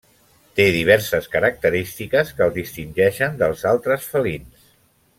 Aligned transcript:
Té 0.59 0.63
diverses 0.75 1.27
característiques 1.35 2.33
que 2.39 2.45
el 2.49 2.57
distingeixen 2.57 3.41
dels 3.45 3.67
altres 3.77 4.13
felins. 4.17 4.71